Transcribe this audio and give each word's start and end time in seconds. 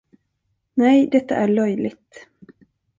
Nej, 0.73 1.09
detta 1.11 1.35
är 1.35 1.47
löjligt. 1.47 2.27